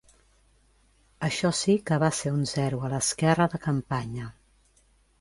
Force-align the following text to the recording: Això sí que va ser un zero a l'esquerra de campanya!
Això 1.27 1.51
sí 1.59 1.77
que 1.91 2.01
va 2.05 2.11
ser 2.23 2.33
un 2.39 2.49
zero 2.55 2.83
a 2.89 2.93
l'esquerra 2.97 3.51
de 3.55 3.65
campanya! 3.71 4.35